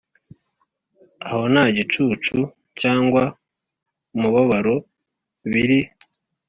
aho 1.27 1.41
nta 1.53 1.63
gicucu 1.75 2.37
cyangwa 2.81 3.23
umubabaro 4.15 4.75
biri; 5.51 5.79